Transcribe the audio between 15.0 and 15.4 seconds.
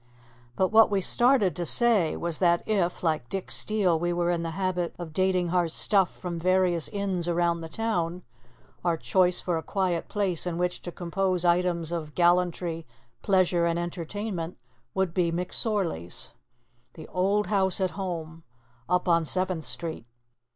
be